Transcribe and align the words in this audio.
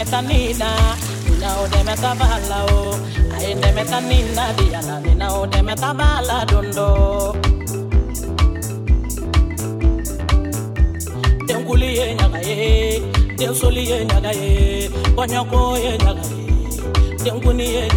Ainde 0.00 0.12
metanina 0.12 0.96
nina 1.28 1.60
ode 1.60 1.84
metabala 1.84 2.58
oh. 2.72 2.90
o 2.90 3.36
ainde 3.36 3.72
metanina 3.72 4.44
diana 4.56 5.00
nina 5.00 5.26
ode 5.34 5.62
metabala 5.62 6.46
dondo. 6.50 7.36
Tenkuli 11.46 11.88
ye 11.98 12.06
ɲaga 12.18 12.40
ye 12.48 12.56
tensoli 13.38 13.82
ye 13.90 13.96
ɲaga 14.10 14.32
ye 14.40 14.88
kɔɲɔko 15.16 15.60
ye 15.84 15.92
ɲaga 16.04 16.24
ye 16.32 16.44
tenkuni 17.22 17.66
ye 17.74 17.90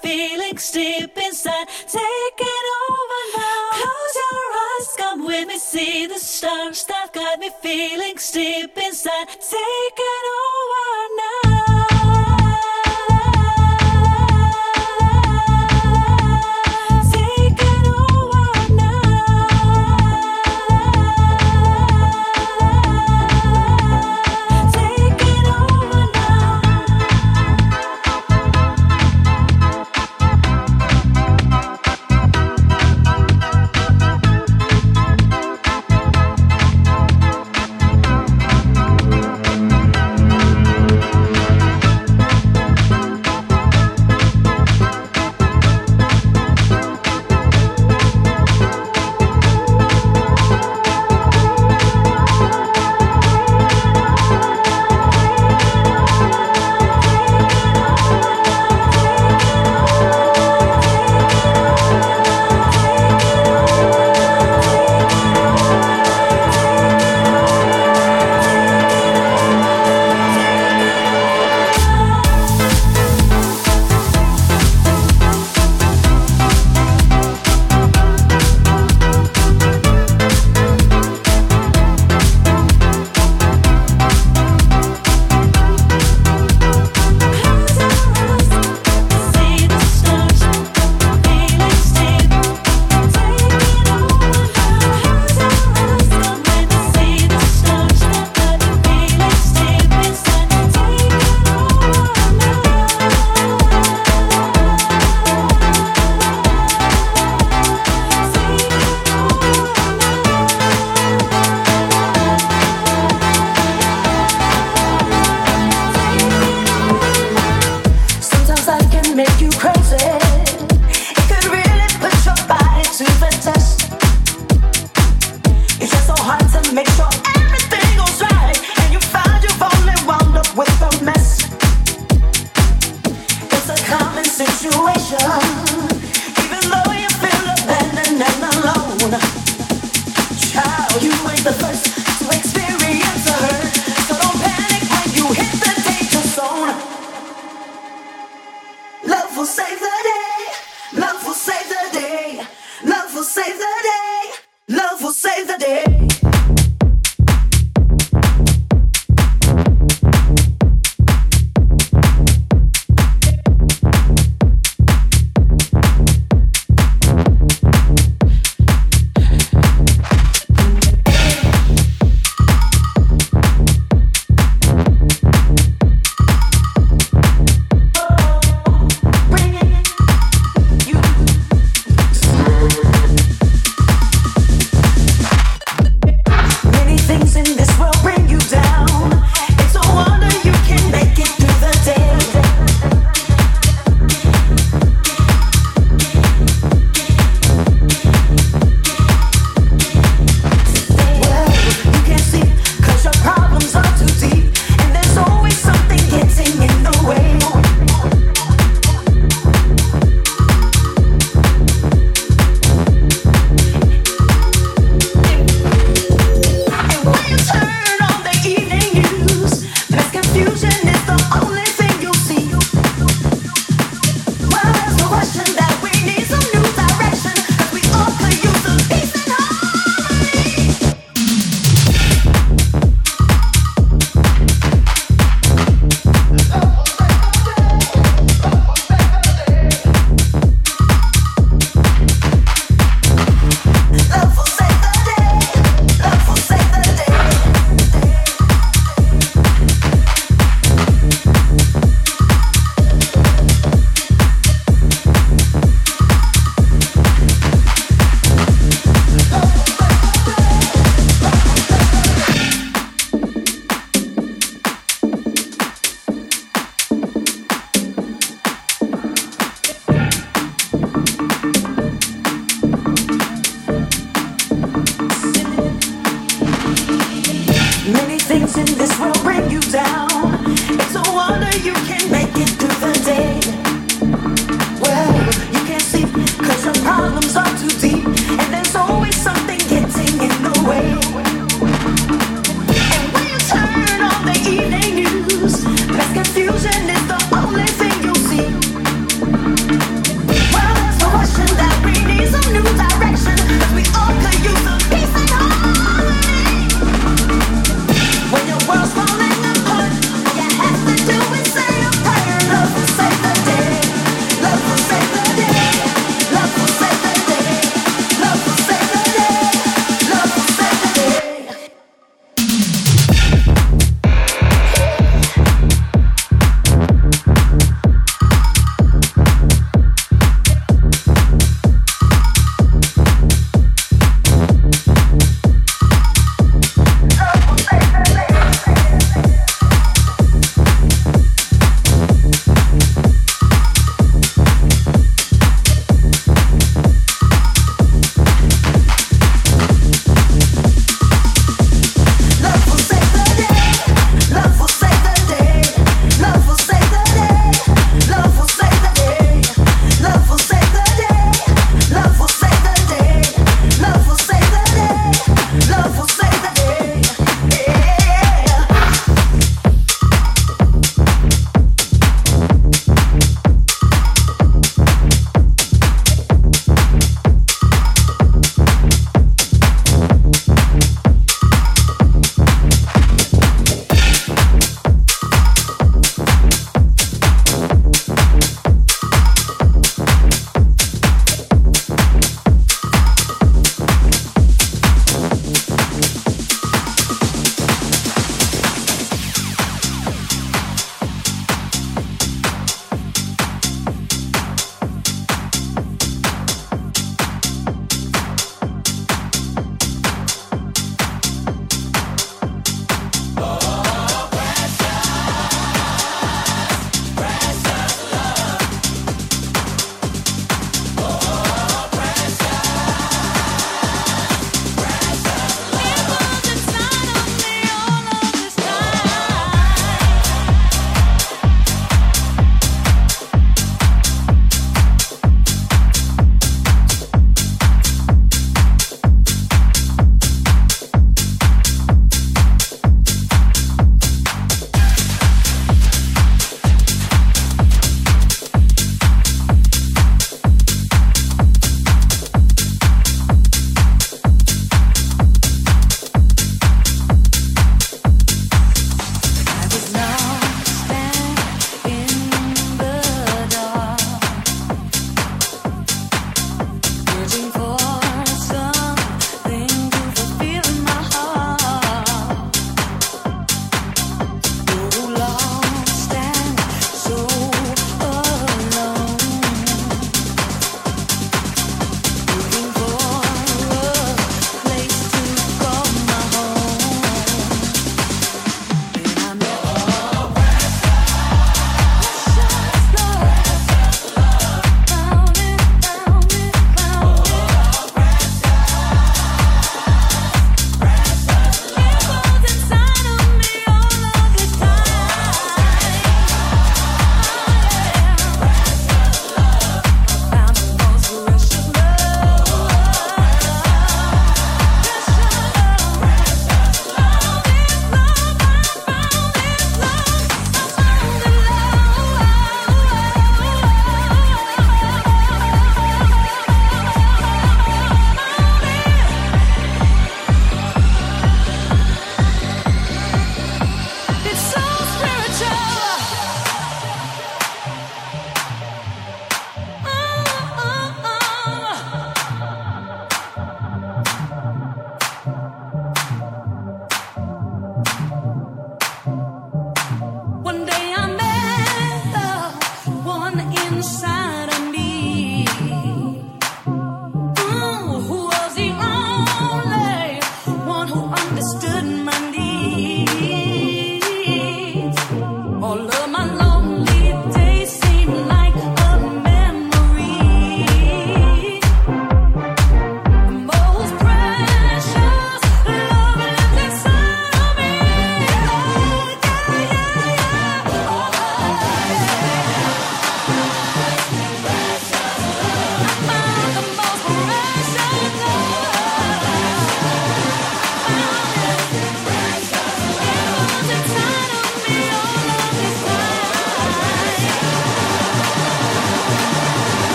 that 0.00 0.12
got 0.12 0.20
me 0.20 0.28
feeling 0.28 0.58
deep 0.72 1.18
inside. 1.18 1.68
Taking 1.86 2.66
over 2.88 3.22
now. 3.36 3.70
Close 3.72 4.14
your 4.22 4.42
eyes, 4.64 4.96
come 4.96 5.26
with 5.26 5.48
me, 5.48 5.58
see 5.58 6.06
the 6.06 6.18
stars 6.18 6.84
that 6.84 7.12
got 7.12 7.38
me 7.38 7.50
feeling 7.60 8.16
deep 8.32 8.76
inside. 8.78 9.28
Taking 9.28 10.24
over 10.40 11.16
now. 11.16 11.21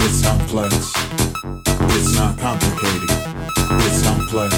It's 0.00 0.22
complex. 0.26 0.92
It's 1.92 2.14
not 2.16 2.38
complicated. 2.38 3.10
It's 3.84 4.02
complex. 4.02 4.54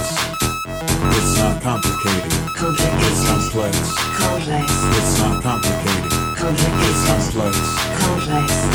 It's 1.16 1.38
not 1.38 1.62
complicated. 1.62 2.32
It's 2.32 3.22
complex. 3.28 3.74
It's 4.98 5.18
not 5.18 5.42
complicated. 5.42 6.12
It's 6.44 7.02
complex. 7.08 7.54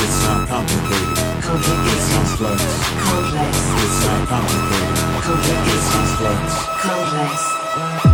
It's 0.04 0.20
not 0.26 0.48
complicated. 0.48 1.18
It's 1.50 2.08
complex. 2.14 2.62
It's 3.84 4.00
not 4.06 4.28
complicated. 4.28 5.00
It's 5.70 5.88
complex. 5.94 6.70
Retrouvez 7.10 8.09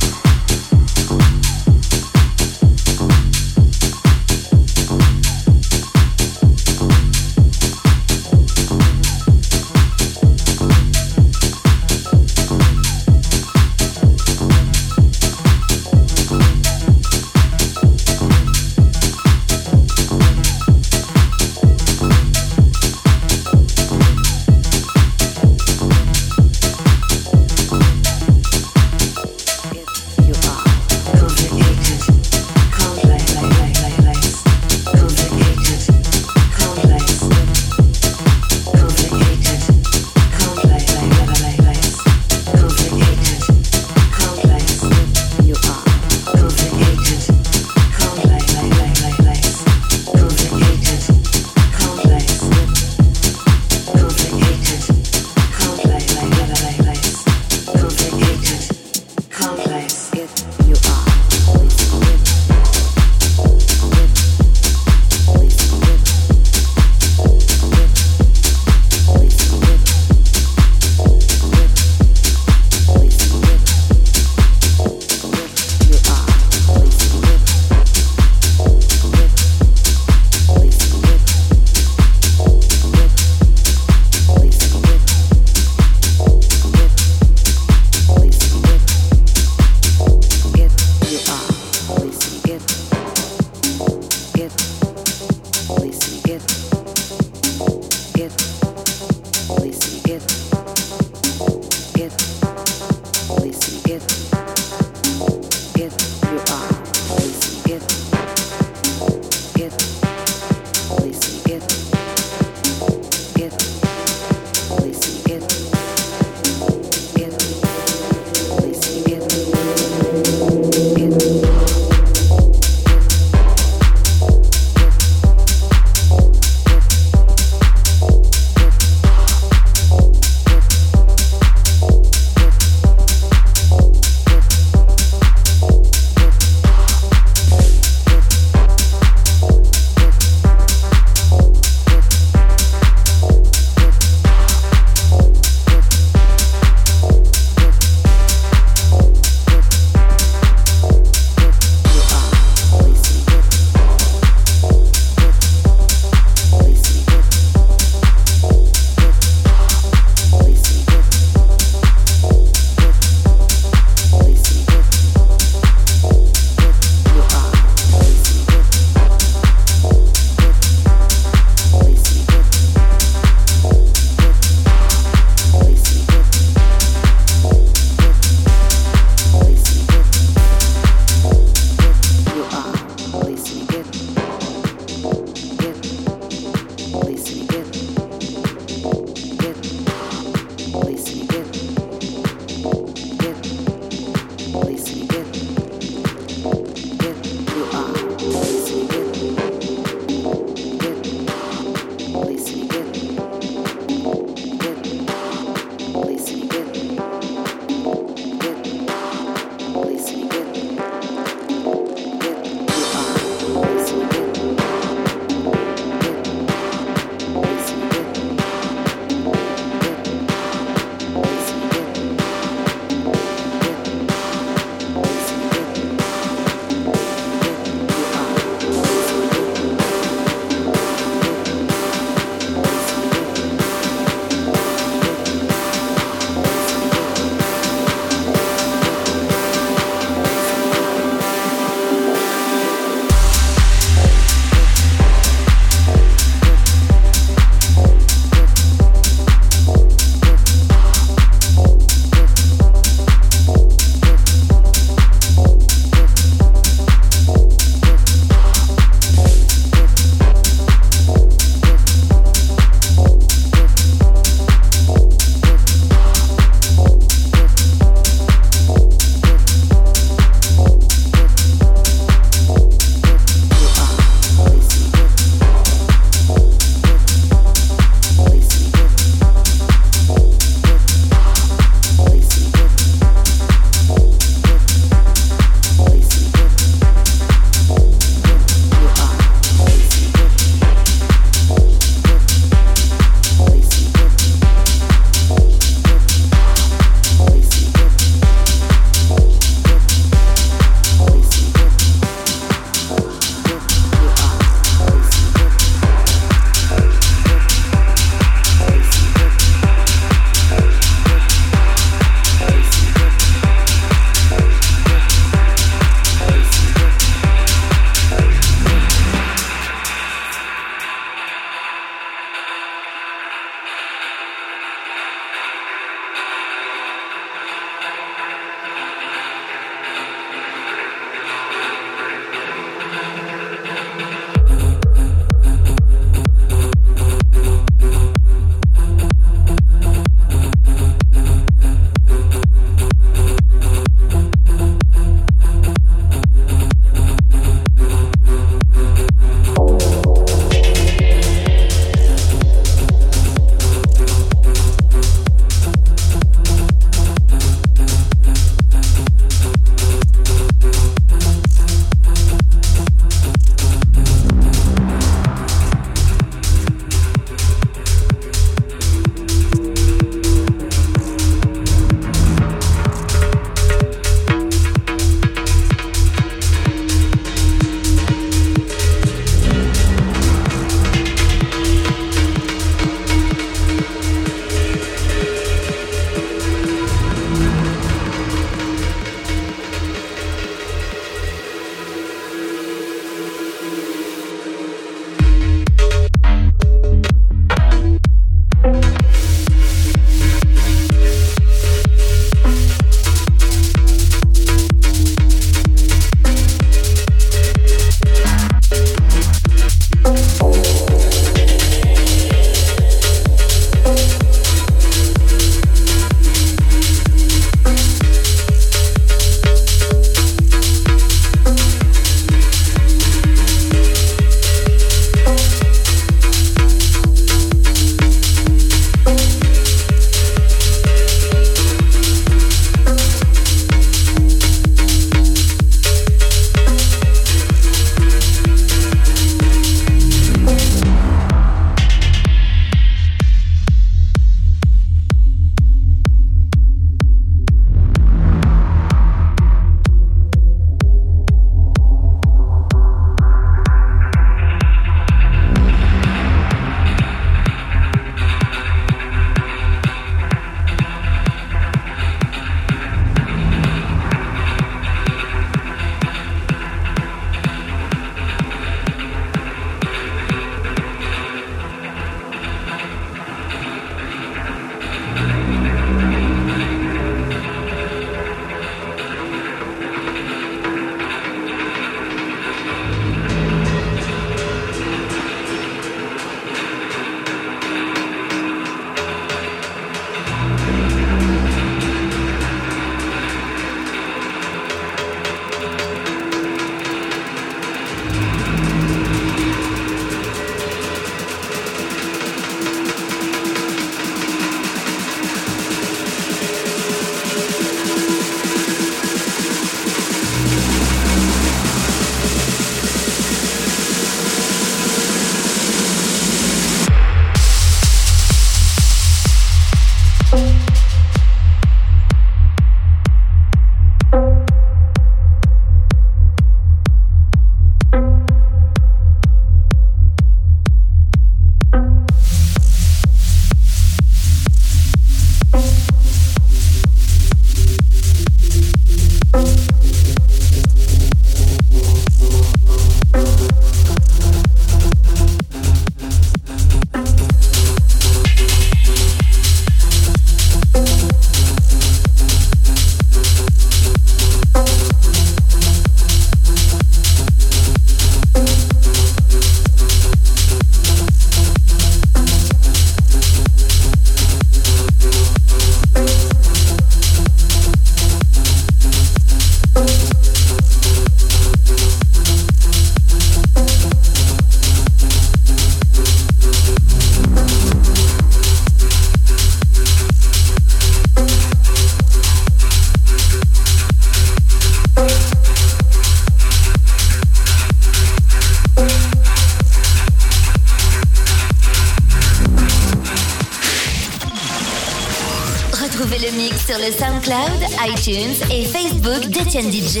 iTunes 598.06 598.34
et 598.50 598.64
Facebook 598.66 599.30
d'Etienne 599.30 599.70
DJ. 599.70 600.00